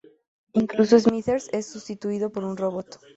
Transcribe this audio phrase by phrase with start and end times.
[0.53, 2.97] Incluso Smithers es sustituido por un robot.